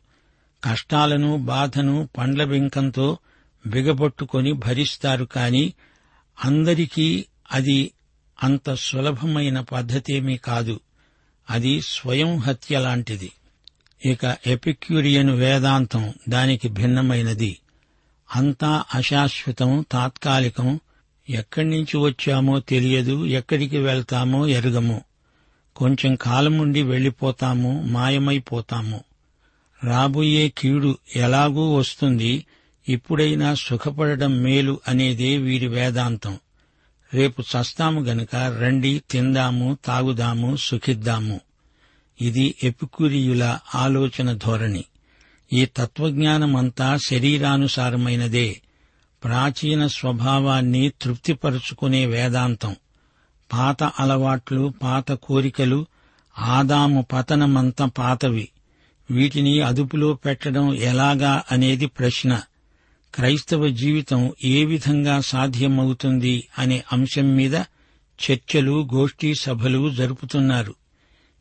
కష్టాలను 0.65 1.37
బాధను 1.37 2.09
పండ్ల 2.19 2.45
బింకంతో 2.45 3.19
బిగబొట్టుకొని 3.67 4.53
భరిస్తారు 4.53 5.25
కాని 5.25 5.73
అందరికీ 6.45 7.25
అది 7.53 7.93
అంత 8.43 8.75
సులభమైన 8.75 9.61
పద్ధతేమీ 9.61 10.37
కాదు. 10.37 10.81
అది 11.51 11.81
స్వయం 11.81 12.37
హత్య 12.37 12.79
లాంటిది. 12.79 13.33
ఇక 14.07 14.37
ఎపిక్యూరియన్ 14.47 15.31
వేదాంతం 15.31 16.15
దానికి 16.29 16.69
భిన్నమైనది. 16.69 17.59
అంతా 18.37 18.85
అశాశ్వతం 18.95 19.85
తాత్కాలికం. 19.93 20.81
ఎక్కడి 21.31 21.69
నుంచి 21.69 21.97
వచ్చామో 21.97 22.61
తెలియదు 22.61 23.27
ఎక్కడికి 23.27 23.79
వెళ్తామో 23.79 24.47
ఎరుగము. 24.47 25.03
కొంచెం 25.77 26.15
కాలం 26.15 26.59
నుండి 26.59 26.83
వెళ్ళిపోతాము 26.83 27.83
మాయమైపోతాము. 27.83 29.05
రాబోయే 29.85 30.49
కీడు 30.59 30.99
ఎలాగూ 31.17 31.75
వస్తుంది 31.75 32.47
ఇప్పుడైనా 32.89 33.55
సుఖపడడం 33.55 34.43
మేలు 34.43 34.81
అనేదే 34.89 35.37
వీరి 35.37 35.67
వేదాంతం. 35.67 36.39
రేపు 37.15 37.43
చస్తాము 37.43 38.01
గనుక 38.01 38.37
రండి 38.37 39.03
తిందాము 39.11 39.79
తాగుదాము 39.85 40.57
సుఖిద్దాము. 40.57 41.41
ఇది 42.21 42.55
ఎపికురియుల 42.63 43.59
ఆలోచన 43.75 44.33
ధోరణి. 44.33 44.85
ఈ 45.53 45.65
తత్వజ్ఞానమంతా 45.65 46.97
శరీరానుసారమైనదే. 46.97 48.61
ప్రాచీన 49.25 49.87
స్వభావాన్ని 49.87 50.93
తృప్తిపరుచుకునే 51.03 52.07
వేదాంతం. 52.07 52.77
పాత 53.53 53.83
అలవాట్లు 53.83 54.73
పాత 54.83 55.13
కోరికలు 55.13 55.87
ఆదాము 56.39 57.07
పతనమంత 57.13 57.83
పాతవి. 57.83 58.49
వీటిని 59.11 59.61
అదుపులో 59.61 60.15
పెట్టడం 60.15 60.75
ఎలాగా 60.75 61.43
అనేది 61.53 61.87
ప్రశ్న. 61.87 62.41
క్రైస్తవ 63.15 63.69
జీవితం 63.69 64.33
ఏ 64.45 64.65
విధంగా 64.65 65.21
సాధ్యమవుతుంది 65.21 66.49
అనే 66.59 66.85
అంశం 66.93 67.37
మీద 67.37 67.55
చర్చలు 68.23 68.89
గోష్ఠీ 68.95 69.35
సభలు 69.35 69.91
జరుపుతున్నారు. 69.91 70.75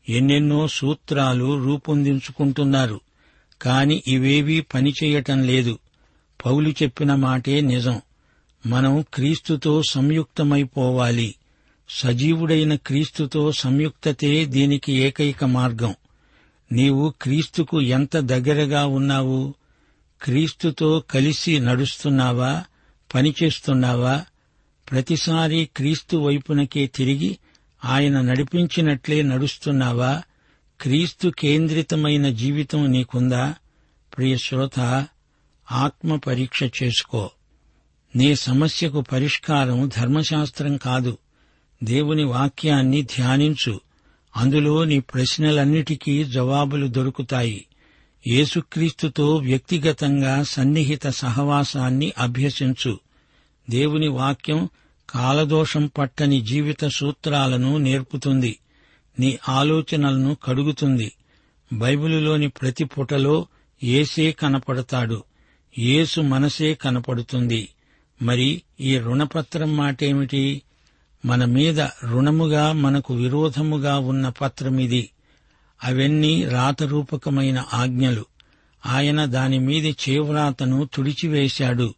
ఎన్నెన్నో 0.08 0.68
సూత్రాలు 0.68 1.64
రూపొందించుకుంటున్నారు. 1.64 3.00
కాని 3.62 4.02
ఇవేవీ 4.06 4.60
పనిచేయటం 4.60 5.42
లేదు. 5.42 5.78
పౌలు 6.46 6.68
చెప్పిన 6.68 7.14
మాటే 7.14 7.60
నిజం. 7.60 8.00
మనం 8.66 9.04
క్రీస్తుతో 9.14 9.82
సంయుక్తమైపోవాలి. 9.90 11.34
సజీవుడైన 11.94 12.74
క్రీస్తుతో 12.74 13.52
సంయుక్తతే 13.52 14.44
దీనికి 14.44 14.92
ఏకైక 14.92 15.44
మార్గం. 15.44 15.94
నీవు 16.72 17.14
క్రీస్తుకు 17.22 17.80
ఎంత 17.80 18.16
దగ్గరగా 18.16 18.86
ఉన్నావు? 18.86 19.54
క్రీస్తుతో 20.22 21.00
కలిసి 21.10 21.60
నడుస్తున్నావా? 21.60 22.64
పనిచేస్తున్నావా? 23.14 24.24
ప్రతిసారి 24.90 25.68
క్రీస్తు 25.76 26.16
వైపునకే 26.16 26.86
తిరిగి 26.86 27.38
ఆయన 27.84 28.20
నడిపించినట్లే 28.20 29.22
నడుస్తున్నావా? 29.22 30.22
క్రీస్తు 30.80 31.28
కేంద్రితమైన 31.28 32.28
జీవితం 32.28 32.86
నీకుందా? 32.86 33.54
ప్రియ 34.16 34.36
శ్రోత 34.36 35.06
ఆత్మ 35.72 36.16
పరీక్ష 36.16 36.62
చేసుకో. 36.62 37.30
నీ 38.16 38.34
సమస్యకు 38.34 39.00
పరిష్కారం 39.00 39.88
ధర్మశాస్త్రం 39.88 40.76
కాదు. 40.76 41.18
దేవుని 41.82 42.24
వాక్యాన్ని 42.24 43.02
ధ్యానించు. 43.02 43.80
అందులో 44.36 44.84
నీ 44.84 45.00
ప్రశ్నలన్నిటికీ 45.00 46.24
జవాబులు 46.24 46.86
దొరుకుతాయి. 46.86 47.66
యేసుక్రీస్తుతో 48.28 49.36
వ్యక్తిగతంగా 49.36 50.42
సన్నిహిత 50.42 51.06
సహవాసాన్ని 51.06 52.12
అభ్యసించు. 52.18 52.98
దేవుని 53.70 54.08
వాక్యం 54.08 54.68
కాలదోషం 55.10 55.90
పట్టని 55.98 56.40
జీవిత 56.40 56.88
సూత్రాలను 56.96 57.76
నేర్పుతుంది. 57.76 58.58
నీ 59.20 59.38
ఆలోచనలను 59.48 60.36
కడుగుతుంది. 60.44 61.12
బైబిలులోని 61.72 62.48
ప్రతి 62.48 62.84
పుటలో 62.84 63.46
ఏసే 63.84 64.32
కనపడతాడు. 64.32 65.24
యేసు 65.78 66.20
మనసే 66.20 66.74
కనపడుతుంది. 66.74 67.68
మరి 68.22 68.62
ఈ 68.80 68.98
రుణపత్రం 68.98 69.76
మాటేమిటి? 69.76 70.62
మన 71.24 71.44
మీద 71.44 71.80
రుణముగా 71.80 72.72
మనకు 72.72 73.14
విరోధముగా 73.14 73.98
ఉన్న 73.98 74.28
పత్రమిది. 74.28 75.10
అవన్నీ 75.84 76.44
రాతరూపకమైన 76.44 77.64
ఆజ్ఞలు. 77.74 78.24
ఆయన 78.86 79.24
దానిమీది 79.24 79.96
చేవ్రాతను 80.08 80.88
తుడిచివేశాడు. 80.94 81.94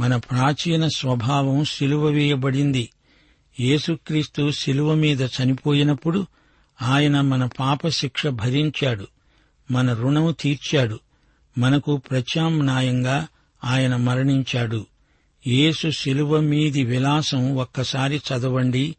మన 0.00 0.16
ప్రాచీన 0.16 0.88
స్వభావం 0.88 1.64
సిలువ 1.64 2.06
వేయబడింది. 2.06 2.90
యేసుక్రీస్తు 3.60 4.50
శిలువ 4.50 4.94
మీద 4.94 5.22
చనిపోయినప్పుడు 5.22 6.26
ఆయన 6.82 7.20
మన 7.20 7.48
పాప 7.60 7.88
శిక్ష 7.88 8.26
భరించాడు. 8.26 9.06
మన 9.70 9.92
రుణము 9.92 10.32
తీర్చాడు. 10.32 11.00
మనకు 11.58 11.96
ప్రత్యామ్నాయంగా 11.96 13.26
ఆయన 13.64 13.96
మరణించాడు. 13.96 14.86
యేసు 15.46 15.90
శిలువ 15.90 16.40
మీది 16.40 16.84
విలాసం 16.84 17.56
ఒక్కసారి 17.56 18.16
చదవండి. 18.16 18.96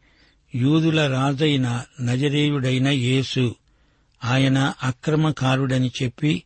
యూదుల 0.54 1.06
రాజైన 1.06 1.82
నజరేయుడైన 2.02 2.88
యేసు 2.88 3.54
ఆయన 4.24 4.72
అక్రమకారుడని 4.82 5.90
చెప్పి 6.02 6.42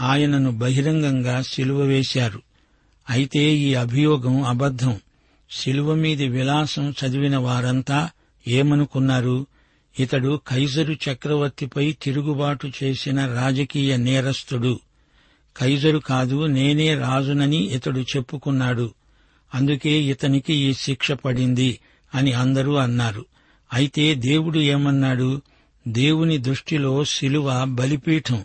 ఆయనను 0.00 0.50
బహిరంగంగా 0.50 1.42
శిలువ 1.42 1.80
వేశారు. 1.80 2.42
అయితే 3.10 3.54
ఈ 3.54 3.74
అభియోగం 3.74 4.42
అబద్ధం. 4.42 5.00
శిలువ 5.50 5.94
మీది 5.94 6.28
విలాసం 6.28 6.90
చదివిన 6.90 7.36
వారంతా 7.36 8.10
ఏమనుకున్నారు? 8.48 9.46
ఇతడు 10.00 10.40
కైజరు 10.48 10.92
చక్రవర్తిపై 10.92 11.96
తిరుగుబాటు 12.02 12.72
చేసిన 12.82 13.34
రాజకీయ 13.34 13.96
నేరస్తుడు. 13.96 14.80
కైజరు 15.56 15.98
కాదు 15.98 16.46
నేనే 16.46 16.94
రాజునని 16.94 17.56
ఇతడు 17.56 18.00
చెప్పుకున్నాడు. 18.00 18.90
అందుకే 19.54 19.90
ఇతనికి 19.90 20.54
ఈ 20.54 20.74
శిక్ష 20.74 21.12
పడింది 21.12 21.78
అని 22.14 22.32
అందరూ 22.32 22.74
అన్నారు. 22.74 23.24
అయితే 23.72 24.14
దేవుడు 24.14 24.58
ఏమన్నాడు? 24.58 25.42
దేవుని 25.88 26.38
దృష్టిలో 26.38 27.04
శిలువ 27.04 27.64
బలిపీఠం. 27.68 28.44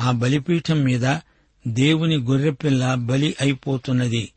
ఆ 0.00 0.10
బలిపీఠం 0.10 0.80
మీద 0.80 1.16
దేవుని 1.68 2.16
గొర్రెపిల్ల 2.16 2.94
బలి 2.94 3.34
అయిపోతున్నది. 3.40 4.32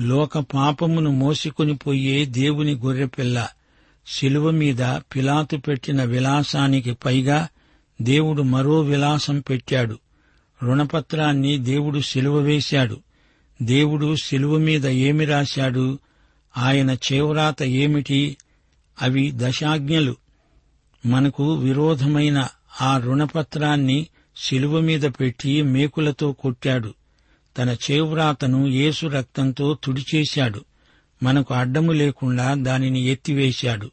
లోక 0.00 0.38
పాపమును 0.38 1.10
మోసుకుని 1.10 1.76
పోయే 1.76 2.24
దేవుని 2.24 2.74
గొర్రెపిల్ల. 2.74 3.48
శిలువ 4.06 4.50
మీద 4.50 4.82
పిలాతు 4.82 5.56
పెట్టిన 5.56 6.04
విలాసానికి 6.04 6.92
పైగా 6.92 7.48
దేవుడు 8.02 8.42
మరో 8.42 8.80
విలాసం 8.80 9.40
పెట్టాడు. 9.40 9.98
రుణపత్రాన్ని 10.62 11.58
దేవుడు 11.58 12.00
శిలువ 12.00 12.38
వేశాడు. 12.38 13.00
దేవుడు 13.62 14.16
శిలువ 14.24 14.58
మీద 14.58 14.86
ఏమి 14.86 15.24
రాశాడు? 15.24 15.98
ఆయన 16.56 16.90
చేవ్రాత 16.90 17.62
ఏమిటి? 17.62 18.36
అవి 19.02 19.32
దశాజ్ఞలు. 19.36 20.16
మనకు 21.06 21.54
విరోధమైన 21.54 22.48
ఆ 22.80 22.98
రుణపత్రాన్ని 22.98 24.06
శిలువ 24.36 24.80
మీద 24.80 25.02
పెట్టి 25.02 25.62
మేకులతో 25.62 26.32
కొట్టాడు. 26.32 26.94
తన 27.58 27.76
చేవ్రాతను 27.90 28.66
యేసు 28.66 29.06
రక్తంతో 29.06 29.78
తుడిచేశాడు. 29.84 30.64
మనకు 31.22 31.54
అడ్డము 31.54 31.92
లేకుండా 31.92 32.54
దానిని 32.54 33.00
ఎత్తివేశాడు. 33.00 33.90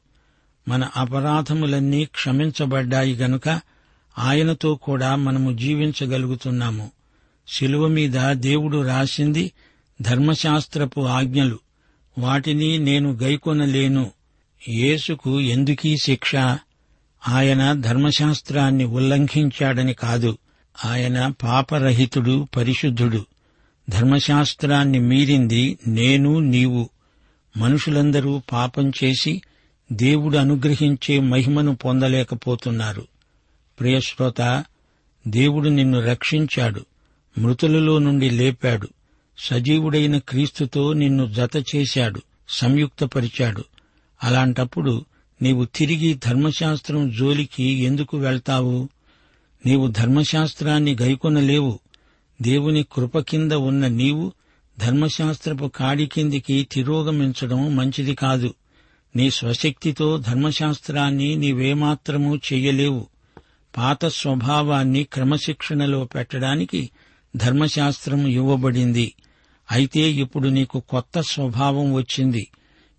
మన 0.68 0.90
అపరాధములన్నీ 0.98 2.06
క్షమించబడ్డాయి 2.06 3.16
గనుక 3.16 3.62
ఆయనతో 4.20 4.76
కూడా 4.76 5.16
మనము 5.16 5.58
జీవించగలుగుతున్నాము. 5.58 6.92
శిలువ 7.48 7.88
మీద 7.88 8.32
దేవుడు 8.32 8.88
రాసింది 8.88 9.52
ధర్మశాస్త్రపు 10.02 11.02
ఆజ్ఞలు. 11.02 11.60
వాటిని 12.18 12.78
నేను 12.78 13.14
గైకొనలేను. 13.14 14.12
యేసుకు 14.70 15.42
ఎందుకీ 15.42 15.98
శిక్ష? 16.04 16.36
ఆయన 17.28 17.74
ధర్మశాస్త్రాన్ని 17.74 18.84
ఉల్లంఘించాడని 18.84 19.94
కాదు. 19.94 20.38
ఆయన 20.86 21.34
పాపరహితుడు 21.44 22.48
పరిశుద్ధుడు. 22.56 23.26
ధర్మశాస్త్రాన్ని 23.90 25.00
మీరింది 25.00 25.78
నేను 25.88 26.40
నీవు. 26.40 26.90
మనుషులందరూ 27.58 28.42
పాపం 28.52 28.92
చేసి 29.04 29.42
దేవుడు 29.92 30.38
అనుగ్రహించే 30.38 31.20
మహిమను 31.20 31.76
పొందలేకపోతున్నారు. 31.76 33.08
ప్రియశ్రోత 33.80 34.64
దేవుడు 35.28 35.70
నిన్ను 35.70 36.02
రక్షించాడు. 36.02 36.86
మృతులలో 37.38 38.00
నుండి 38.00 38.30
లేపాడు. 38.30 38.88
సజీవుడైన 39.38 40.18
క్రీస్తుతో 40.18 40.94
నిన్ను 40.94 41.26
జత 41.26 41.66
చేశాడు 41.76 42.22
సంయుక్తపరిచాడు. 42.50 43.64
అలాంటప్పుడు 44.24 45.06
నీవు 45.42 45.66
తిరిగి 45.66 46.14
ధర్మశాస్త్రం 46.14 47.12
జోలికి 47.12 47.64
ఎందుకు 47.64 48.18
వెళ్తావు? 48.18 48.90
నీవు 49.66 49.88
ధర్మశాస్త్రాన్ని 49.88 50.98
గైకొనలేవు. 51.02 51.80
దేవుని 52.42 52.86
కృప 52.92 53.20
కింద 53.20 53.52
ఉన్న 53.52 53.88
నీవు 53.88 54.32
ధర్మశాస్త్రపు 54.80 55.66
కాడి 55.66 56.06
కిందికి 56.06 56.68
తిరోగమించడం 56.72 57.76
మంచిది 57.76 58.16
కాదు. 58.16 58.54
నీ 59.16 59.32
స్వశక్తితో 59.32 60.18
ధర్మశాస్త్రాన్ని 60.18 61.36
నీవేమాత్రమూ 61.36 62.36
చెయ్యలేవు 62.36 63.08
పాత 63.78 64.06
స్వభావాన్ని 64.06 65.04
క్రమశిక్షణలో 65.04 66.06
పెట్టడానికి 66.06 66.90
ధర్మశాస్త్రం 67.36 68.28
ఇవ్వబడింది. 68.28 69.14
అయితే 69.72 70.00
ఇప్పుడు 70.00 70.48
నీకు 70.48 70.80
కొత్త 70.80 71.22
స్వభావం 71.22 71.94
వచ్చింది. 71.94 72.48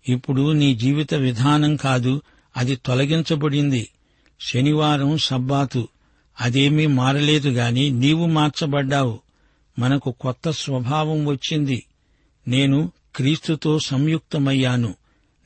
ఇప్పుడు 0.09 0.51
నీ 0.51 0.75
జీవిత 0.75 1.13
విధానం 1.13 1.75
కాదు 1.75 2.21
అది 2.57 2.75
తొలగించబడింది. 2.75 3.89
శనివారం 4.41 5.17
సబ్బాతు. 5.17 5.87
అదేమీ 6.41 6.87
మారలేదు 6.87 7.49
గాని 7.49 7.89
నీవు 7.89 8.25
మార్చబడ్డావు. 8.25 9.19
మనకు 9.79 10.11
కొత్త 10.11 10.51
స్వభావం 10.51 11.25
వచ్చింది. 11.25 11.85
నేను 12.47 12.91
క్రీస్తుతో 13.15 13.79
సంయుక్తమయ్యాను. 13.79 14.95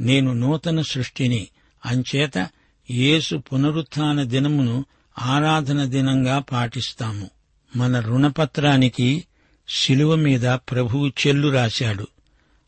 నేను 0.02 0.34
నూతన 0.34 0.82
సృష్టిని. 0.82 1.48
అంచేత 1.86 2.50
యేసు 2.92 3.36
పునరుత్థాన 3.36 4.24
దినమును 4.24 4.86
ఆరాధన 5.20 5.84
దినంగా 5.84 6.40
పాటిస్తాము. 6.40 7.30
మన 7.76 8.00
రుణపత్రానికి 8.00 9.26
శిలువ 9.70 10.16
మీద 10.16 10.42
ప్రభువు 10.42 11.08
చెల్లు 11.08 11.48
రాశాడు. 11.48 12.08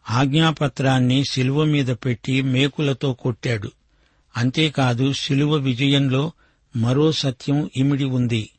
ఆజ్ఞాపత్రాన్ని 0.09 1.23
శిలువ 1.31 1.63
మీద 1.63 1.87
పెట్టి 1.87 2.41
మేకులతో 2.41 3.13
కొట్టాడు. 3.13 3.71
అంతేకాదు 4.37 5.13
శిలువ 5.13 5.55
విజయంలో 5.55 6.31
మరో 6.75 7.11
సత్యం 7.11 7.69
ఇమిడి 7.75 8.03
ఉంది. 8.03 8.49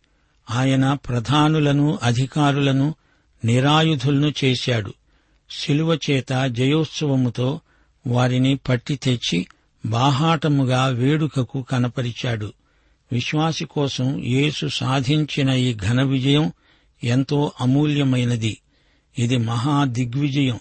ఆయన 0.51 0.93
ప్రధానులను 0.93 1.99
అధికారులను 2.03 2.95
నిరాయుధులను 3.45 4.33
చేశాడు. 4.45 4.95
శిలువ 5.51 5.99
చేత 6.11 6.47
జయోత్సవముతో 6.47 7.61
వారిని 8.07 8.57
పట్టి 8.57 8.97
తెచ్చి 8.97 9.47
బాహాటముగా 9.87 10.87
వేడుకకు 10.87 11.63
కనపరిచాడు. 11.63 12.53
విశ్వాసి 13.13 13.65
కోసం 13.65 14.25
యేసు 14.25 14.67
సాధించిన 14.67 15.51
ఈ 15.51 15.75
ఘన 15.75 16.03
విజయం 16.03 16.53
ఎంతో 17.05 17.53
అమూల్యమైనది. 17.61 18.59
ఇది 19.19 19.37
మహా 19.37 19.85
దిగ్విజయం. 19.85 20.61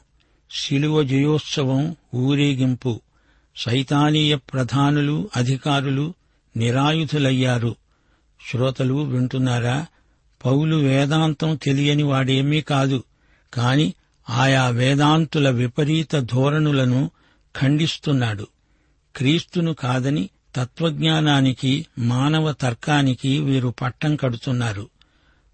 శిలువ 0.51 1.03
జయోత్సవం 1.03 1.95
ఊరేగింపు. 2.15 3.01
సైతానీయ 3.57 4.35
ప్రధానులు 4.35 5.29
అధికారులు 5.35 6.13
నిరాయుధులయ్యారు. 6.57 7.75
శ్రోతలు 8.51 8.93
వింటున్నారా? 8.93 9.85
పౌలు 10.45 10.75
వేదాంతం 10.75 11.55
తెలియని 11.55 12.03
వాడేమీ 12.03 12.61
కాదు. 12.61 13.03
కాని 13.53 13.93
ఆయా 14.29 14.67
వేదాంతుల 14.67 15.49
విపరీత 15.49 16.15
ధోరణులను 16.15 17.11
ఖండిస్తున్నాడు. 17.61 18.47
క్రీస్తును 19.15 19.73
కాదని 19.73 20.29
తత్వజ్ఞానానికి 20.55 21.85
మానవ 21.99 22.51
తర్కానికి 22.51 23.39
వీరు 23.39 23.73
పట్టం 23.81 24.15
కడుతున్నారు. 24.15 24.89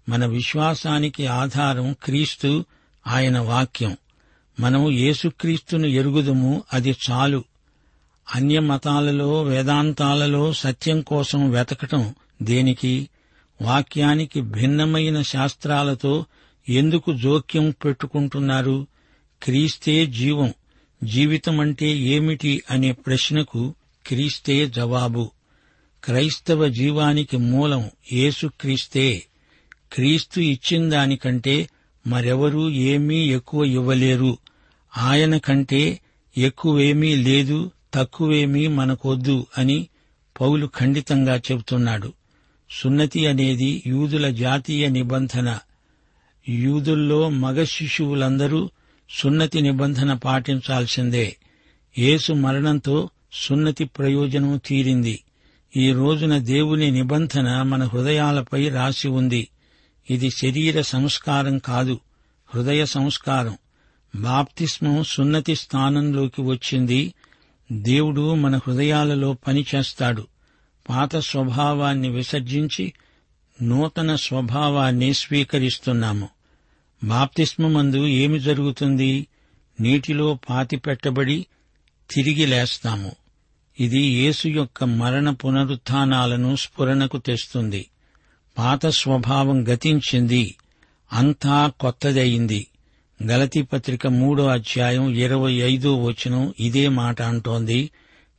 మన 0.08 0.26
విశ్వాసానికి 0.26 1.26
ఆధారం 1.26 1.96
క్రీస్తు 2.04 2.64
ఆయన 3.06 3.38
వాక్యం. 3.38 3.96
మనం 4.60 4.90
యేసుక్రీస్తును 4.90 5.86
ఎరుగుదుము 5.86 6.62
అది 6.72 6.96
చాలు. 7.10 7.44
అన్య 8.34 8.60
మతాలలో 8.60 9.42
వేదాంతాలలో 9.42 10.52
సత్యం 10.52 11.00
కోసం 11.00 11.50
వెతకటం 11.50 12.14
దేనికి? 12.42 13.08
వాక్యానికి 13.62 14.40
భిన్నమైన 14.40 15.22
శాస్త్రాలతో 15.22 16.24
ఎందుకు 16.68 17.16
జోక్యం 17.16 17.74
పెట్టుకుంటున్నారు? 17.84 18.86
క్రీస్తే 19.42 20.06
జీవం 20.06 20.54
జీవితమంటే 21.04 21.86
ఏమిటి 21.86 22.62
అనే 22.70 22.92
ప్రశ్నకు 22.92 23.74
క్రీస్తే 24.06 24.68
జవాబు. 24.68 25.30
క్రైస్తవ 26.04 26.68
జీవానికి 26.68 27.36
మూలం 27.36 27.90
యేసుక్రీస్తే 28.12 29.22
క్రీస్తు. 29.92 30.40
ఇచ్చిన 30.40 30.90
దానికంటే 30.90 31.68
మరెవరూ 32.06 32.70
ఏమీ 32.70 33.16
ఎక్కువ 33.16 33.64
ఇవ్వలేరు. 33.64 34.38
ఆయన 34.96 35.36
కంటే 35.36 36.00
ఎక్కువేమీ 36.38 37.16
లేదు 37.16 37.70
తక్కువేమీ 37.94 38.66
మనకొద్దు 38.66 39.46
అని 39.58 39.88
పౌలు 40.40 40.70
ఖండితంగా 40.78 41.36
చెబుతున్నాడు. 41.36 42.12
సున్నతి 42.70 43.26
అనేది 43.26 43.82
యూదుల 43.86 44.30
జాతీయ 44.30 44.88
నిబంధన. 44.88 45.58
యూదుల్లో 46.48 47.28
మగ 47.28 47.64
శిశువులందరూ 47.64 48.70
సున్నతి 49.10 49.60
నిబంధన 49.60 50.12
పాటించాల్సిందే. 50.12 51.36
యేసు 51.98 52.32
మరణంతో 52.32 53.10
సున్నతి 53.36 53.84
ప్రయోజనం 53.84 54.60
తీరింది. 54.66 55.24
ఈ 55.76 55.92
రోజున 55.92 56.38
దేవుని 56.38 56.90
నిబంధన 56.90 57.62
మన 57.62 57.84
హృదయాలపై 57.84 58.68
రాసి 58.68 59.08
ఉంది. 59.08 59.48
ఇది 60.10 60.30
శరీర 60.30 60.80
సంస్కారం 60.80 61.58
కాదు 61.58 62.00
హృదయ 62.54 62.86
సంస్కారం. 62.86 63.58
బాప్తిస్మం 64.16 65.04
సున్నతి 65.04 65.56
స్థానంలోకి 65.56 66.42
వచ్చింది. 66.42 67.14
దేవుడు 67.72 68.34
మన 68.34 68.56
హృదయాలలో 68.56 69.32
పనిచేస్తాడు 69.32 70.26
పాత 70.88 71.16
స్వభావాన్ని 71.16 72.08
విసర్జించి 72.08 72.92
నూతన 73.62 74.16
స్వభావాన్ని 74.16 75.14
స్వీకరిస్తున్నాము. 75.14 76.28
బాప్తిస్మందు 77.04 78.06
ఏమి 78.06 78.38
జరుగుతుంది? 78.38 79.26
నీటిలో 79.80 80.38
పాతిపెట్టబడి 80.50 81.46
తిరిగి 82.10 82.46
లేస్తాము. 82.46 83.12
ఇది 83.80 84.02
యేసు 84.02 84.48
యొక్క 84.48 84.84
మరణ 84.84 85.30
పునరుత్నాలను 85.30 86.56
స్ఫురణకు 86.56 87.18
తెస్తుంది. 87.18 87.86
పాత 88.58 88.86
స్వభావం 88.86 89.68
గతించింది. 89.68 90.54
అంతా 91.12 91.72
కొత్తదయింది. 91.80 92.66
గలతీ 93.22 93.62
పత్రిక 93.62 94.06
మూడో 94.06 94.46
అధ్యాయం 94.46 95.14
ఇరవై 95.14 95.52
ఐదో 95.52 96.02
వచనం 96.02 96.54
ఇదే 96.60 96.88
మాట 96.88 97.22
అంటోంది. 97.22 97.90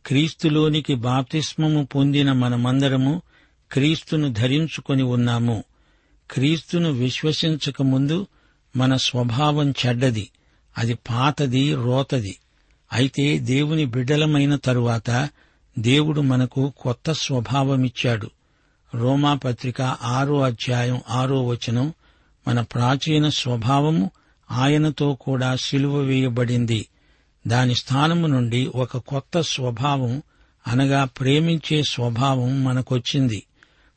క్రీస్తులోనికి 0.05 0.95
బాప్తిస్మము 0.95 1.85
పొందిన 1.85 2.31
మనమందరము 2.31 3.21
క్రీస్తును 3.71 4.33
ధరించుకొని 4.33 5.03
ఉన్నాము. 5.03 5.63
క్రీస్తును 6.31 6.91
విశ్వసించక 6.91 7.81
ముందు 7.81 8.27
మన 8.75 8.95
స్వభావం 8.95 9.71
చెడ్డది. 9.71 10.29
అది 10.77 10.93
పాతది 10.93 11.75
రోతది. 11.75 12.37
అయితే 12.93 13.39
దేవుని 13.39 13.85
బిడ్డలమైన 13.85 14.55
తరువాత 14.55 15.29
దేవుడు 15.79 16.21
మనకు 16.21 16.73
కొత్త 16.77 17.11
స్వభావమిచ్చాడు. 17.11 18.29
రోమాపత్రిక 18.95 19.81
ఆరో 19.81 20.41
అధ్యాయం 20.41 21.01
ఆరో 21.09 21.45
వచనం 21.45 21.93
మన 22.47 22.61
ప్రాచీన 22.61 23.29
స్వభావము 23.29 24.11
ఆయనతో 24.51 25.13
కూడా 25.13 25.55
సిలువ 25.55 25.97
వేయబడింది. 25.97 26.87
దాని 27.47 27.75
స్థానము 27.75 28.27
నుండి 28.27 28.71
ఒక 28.75 28.97
కొత్త 28.97 29.41
స్వభావం 29.41 30.21
అనగా 30.67 31.03
ప్రేమించే 31.03 31.83
స్వభావం 31.83 32.63
మనకొచ్చింది. 32.63 33.43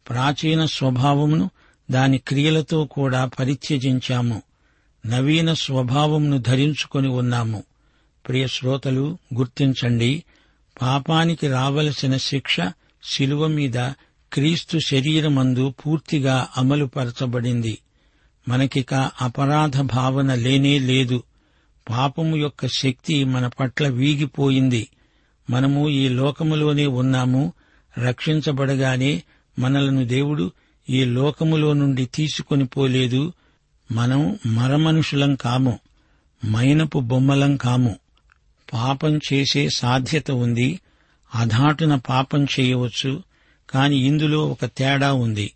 ప్రాచీన 0.09 0.65
స్వభావమును 0.65 1.51
దాని 1.91 2.19
క్రియలతో 2.19 2.85
కూడా 2.85 3.25
పరిత్యజించాము. 3.25 4.43
నవీన 5.07 5.55
స్వభావమును 5.55 6.39
ధరించుకొని 6.39 7.09
ఉన్నాము. 7.09 7.63
ప్రియ 8.29 8.47
శ్రోతలు 8.47 9.19
గుర్తించండి 9.35 10.25
పాపానికి 10.83 11.49
రావలసిన 11.49 12.17
శిక్ష 12.17 12.57
శిలువ 13.03 13.47
మీద 13.47 13.93
క్రీస్తు 14.33 14.79
శరీరమందు 14.79 15.75
పూర్తిగా 15.87 16.49
అమలుపరచబడింది. 16.57 17.79
మనకిక 18.49 18.95
అపరాధ 18.95 19.81
భావన 19.81 20.35
లేనే 20.35 20.79
లేదు. 20.79 21.23
పాపము 21.91 22.37
యొక్క 22.37 22.67
శక్తి 22.67 23.25
మన 23.25 23.47
పట్ల 23.47 23.89
వీగిపోయింది. 23.89 24.89
మనము 25.51 25.89
ఈ 25.89 26.09
లోకములోనే 26.09 26.87
ఉన్నాము. 26.87 27.53
రక్షించబడగానే 27.99 29.23
మనలను 29.59 30.05
దేవుడు 30.05 30.53
ఈ 30.91 31.05
లోకములో 31.05 31.73
నుండి 31.73 32.07
తీసుకొని 32.07 32.65
పోలేదు. 32.65 33.33
మనం 33.93 34.39
మరమనుషులం 34.47 35.35
కాము. 35.35 35.79
మైనపు 36.51 36.99
బొమ్మలం 36.99 37.57
కాము. 37.57 37.97
పాపం 38.73 39.21
చేసే 39.33 39.69
సాధ్యత 39.69 40.31
ఉంది. 40.31 40.81
అధాటున 41.35 41.95
పాపం 41.95 42.45
చేయవచ్చు. 42.45 43.23
కాని 43.71 43.97
ఇందులో 43.97 44.49
ఒక 44.49 44.65
తేడా 44.65 45.13
ఉంది. 45.13 45.53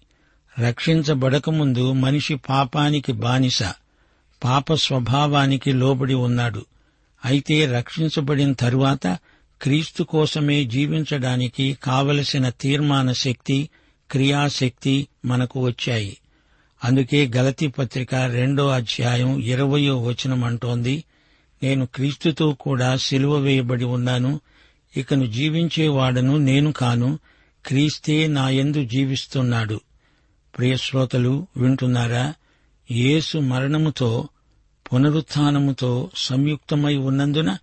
రక్షించబడకముందు 0.60 1.92
మనిషి 1.92 2.34
పాపానికి 2.34 3.12
బానిస 3.12 3.62
పాప 4.44 4.74
స్వభావానికి 4.74 5.72
లోబడి 5.72 6.14
ఉన్నాడు. 6.14 6.66
అయితే 7.24 7.66
రక్షించబడిన 7.66 8.52
తరువాత 8.52 9.18
క్రీస్తు 9.62 10.02
కోసమే 10.02 10.64
జీవించడానికి 10.64 11.78
కావలసిన 11.84 12.48
తీర్మాన 12.48 13.12
శక్తి 13.12 13.68
క్రియాశక్తి 14.10 15.08
మనకు 15.24 15.60
వచ్చాయి. 15.60 16.16
అందుకే 16.84 17.30
గలతి 17.36 17.68
పత్రిక 17.68 18.14
రెండో 18.14 18.68
అధ్యాయం 18.68 19.40
ఇరవయో 19.40 20.02
వచనం 20.02 20.44
అంటోంది 20.44 21.04
నేను 21.64 21.86
క్రీస్తుతో 21.86 22.52
కూడా 22.52 22.96
సిలువ 22.96 23.36
వేయబడి 23.36 23.84
ఉన్నాను. 23.84 24.40
ఇకను 24.96 25.26
జీవించేవాడను 25.26 26.36
నేను 26.36 26.72
కాను. 26.72 27.18
క్రీస్తే 27.66 28.26
నాయందు 28.26 28.84
జీవిస్తున్నాడు. 28.84 29.80
ప్రియశ్రోతలు 30.58 31.46
వింటున్నారా? 31.56 32.34
యేసు 32.90 33.38
మరణముతో 33.38 34.28
పునరుత్నముతో 34.92 36.10
సంయుక్తమై 36.16 36.96
ఉన్నందున 36.96 37.56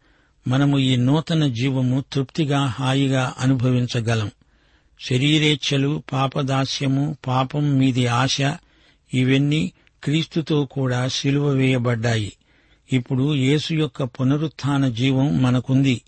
మనము 0.48 0.80
ఈ 0.80 0.96
నూతన 0.96 1.48
జీవము 1.48 2.04
తృప్తిగా 2.14 2.66
హాయిగా 2.66 3.34
అనుభవించగలం. 3.40 4.32
శరీరేచ్ఛలు 5.10 6.04
పాపదాస్యము 6.14 7.18
పాపం 7.28 7.74
మీది 7.78 8.08
ఆశ 8.08 8.38
ఇవన్నీ 9.14 9.72
క్రీస్తుతో 10.04 10.66
కూడా 10.66 11.08
సిలువ 11.08 11.50
వేయబడ్డాయి. 11.50 12.34
ఇప్పుడు 12.91 13.36
యేసు 13.36 13.73
యొక్క 13.73 14.04
పునరుత్థాన 14.04 14.88
జీవం 14.88 15.41
మనకుంది. 15.41 16.01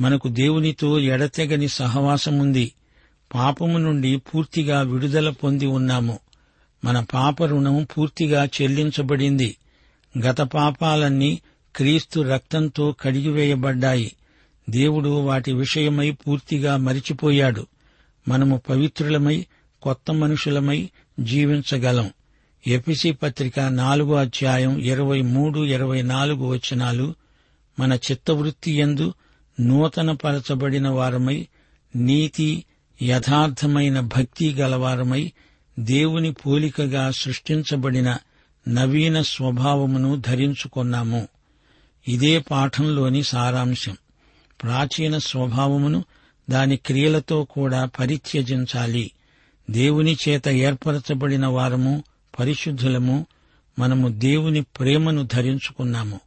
మనకు 0.00 0.28
దేవునితో 0.28 0.98
ఎడతెగని 0.98 1.68
సహవాసముంది. 1.68 2.72
పాపము 3.34 3.78
నుండి 3.78 4.16
పూర్తిగా 4.16 4.80
విడుదల 4.80 5.30
పొంది 5.30 5.66
ఉన్నాము. 5.66 6.18
మన 6.84 7.00
పాప 7.14 7.42
రుణం 7.42 7.86
పూర్తిగా 7.98 8.44
చెల్లించబడింది. 8.44 9.56
గత 10.18 10.40
పాపాలన్నీ 10.40 11.40
క్రీస్తు 11.76 12.20
రక్తంతో 12.20 12.94
కడిగివేయబడ్డాయి. 13.00 14.12
దేవుడు 14.70 15.08
వాటి 15.08 15.52
విషయమై 15.52 16.10
పూర్తిగా 16.10 16.76
మరిచిపోయాడు. 16.76 17.66
మనము 18.28 18.62
పవిత్రులమై 18.68 19.46
కొత్త 19.82 20.12
మనుషులమై 20.12 20.90
జీవించగలం. 21.20 22.10
ఎపిసి 22.66 23.12
పత్రిక 23.12 23.60
నాలుగో 23.60 24.14
అధ్యాయం 24.14 24.78
ఇరవై 24.78 25.22
మూడు 25.22 25.64
ఇరవై 25.64 26.02
నాలుగు 26.02 26.46
వచనాలు 26.46 27.14
మన 27.80 27.92
చిత్తవృత్తి 27.92 28.70
ఎందు 28.70 29.14
నూతనపరచబడిన 29.60 30.88
వారమై 30.88 31.48
నీతి 31.96 32.64
యథార్థమైన 33.02 34.00
భక్తి 34.00 34.54
గలవారమై 34.54 35.32
దేవుని 35.78 36.32
పోలికగా 36.32 37.10
సృష్టించబడిన 37.10 38.16
నవీన 38.68 39.22
స్వభావమును 39.22 40.16
ధరించుకున్నాము. 40.20 41.28
ఇదే 42.08 42.38
పాఠంలోని 42.38 43.22
సారాంశం. 43.22 43.96
ప్రాచీన 44.62 45.18
స్వభావమును 45.18 46.04
దాని 46.50 46.76
క్రియలతో 46.76 47.44
కూడా 47.44 47.84
పరిత్యజించాలి. 47.84 49.10
దేవుని 49.70 50.16
చేత 50.28 50.48
ఏర్పరచబడిన 50.48 51.46
వారము 51.46 52.04
పరిశుద్ధులము 52.40 53.26
మనము 53.78 54.08
దేవుని 54.08 54.60
ప్రేమను 54.60 55.26
ధరించుకున్నాము. 55.34 56.20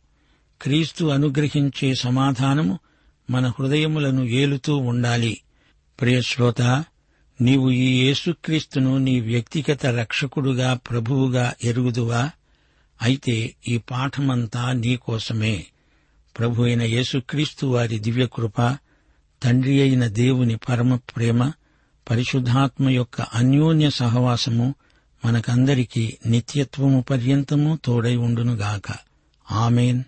క్రీస్తు 0.61 1.05
అనుగ్రహించే 1.05 1.95
సమాధానము 1.95 2.79
మన 3.29 3.47
హృదయములను 3.47 4.23
ఏలుతూ 4.23 4.77
ఉండాలి. 4.77 5.41
ప్రియశ్రోత 6.01 6.61
నీవు 7.41 7.69
ఈ 7.69 8.07
యేసుక్రీస్తును 8.07 8.97
నీ 8.97 9.19
వ్యక్తిగత 9.19 9.85
రక్షకుడుగా 9.85 10.73
ప్రభువుగా 10.73 11.53
ఎరుగుదువా? 11.63 12.29
అయితే 13.01 13.55
ఈ 13.67 13.77
పాఠమంతా 13.77 14.71
నీకోసమే 14.71 15.65
ప్రభు 16.39 16.63
అయిన 16.63 16.81
యేసుక్రీస్తు 16.81 17.65
వారి 17.65 17.99
దివ్యకృప 17.99 18.77
తండ్రి 19.43 19.81
అయిన 19.81 20.07
దేవుని 20.07 20.57
పరమ 20.57 20.95
ప్రేమ 20.95 21.51
పరిశుద్ధాత్మ 22.09 22.89
యొక్క 22.89 23.21
అన్యోన్య 23.21 23.89
సహవాసము 23.89 24.75
మనకందరికీ 25.25 26.17
నిత్యత్వము 26.25 27.01
పర్యంతము 27.01 27.79
తోడై 27.85 28.15
ఉండునుగాక. 28.15 28.93
ఆమెన్. 29.51 30.03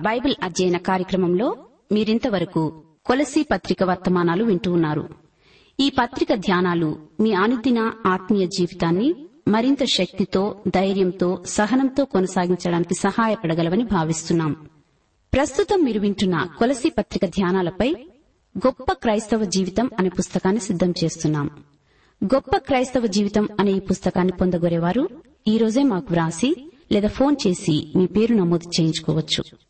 బైబిల్ 0.00 0.34
అధ్యయన 0.42 0.76
కార్యక్రమంలో 0.76 1.56
మీరింతవరకు 1.92 2.82
కొలసీ 3.06 3.42
పత్రిక 3.42 3.82
వర్తమానాలు 3.82 4.44
వింటూ 4.44 4.72
ఉన్నారు. 4.72 5.08
ఈ 5.80 5.90
పత్రిక 5.90 6.34
ధ్యానాలు 6.34 6.98
మీ 7.20 7.32
అనుదిన 7.32 7.92
ఆత్మీయ 8.06 8.46
జీవితాన్ని 8.46 9.14
మరింత 9.48 9.84
శక్తితో 9.84 10.62
ధైర్యంతో 10.68 11.42
సహనంతో 11.46 12.04
కొనసాగించడానికి 12.04 12.94
సహాయపడగలవని 12.94 13.84
భావిస్తున్నాం. 13.84 14.52
ప్రస్తుతం 15.34 15.84
మీరు 15.84 16.00
వింటున్న 16.00 16.48
కొలసీ 16.58 16.88
పత్రిక 16.88 17.24
ధ్యానాలపై 17.24 17.94
గొప్ప 18.58 18.92
క్రైస్తవ 18.92 19.44
జీవితం 19.44 19.90
అనే 19.98 20.08
పుస్తకాన్ని 20.08 20.60
సిద్దం 20.60 20.94
చేస్తున్నాం. 21.04 21.50
గొప్ప 22.24 22.56
క్రైస్తవ 22.56 23.06
జీవితం 23.06 23.48
అనే 23.60 23.72
ఈ 23.72 23.80
పుస్తకాన్ని 23.80 24.32
పొందగోరేవారు 24.32 25.08
ఈ 25.48 25.58
రోజే 25.58 25.82
మాకు 25.82 26.06
వ్రాసి 26.10 26.70
లేదా 26.92 27.08
ఫోన్ 27.08 27.36
చేసి 27.46 27.92
మీ 27.96 28.06
పేరు 28.06 28.34
నమోదు 28.34 28.68
చేయించుకోవచ్చు. 28.68 29.69